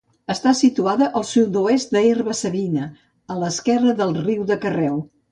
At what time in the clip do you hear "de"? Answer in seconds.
4.53-4.59